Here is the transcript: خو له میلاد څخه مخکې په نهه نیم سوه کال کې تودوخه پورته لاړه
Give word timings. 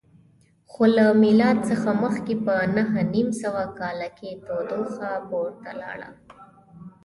خو 0.71 0.83
له 0.97 1.05
میلاد 1.23 1.57
څخه 1.69 1.89
مخکې 2.03 2.33
په 2.45 2.55
نهه 2.75 2.99
نیم 3.13 3.29
سوه 3.41 3.63
کال 3.79 3.99
کې 4.17 4.29
تودوخه 4.45 5.11
پورته 5.29 5.71
لاړه 5.81 6.09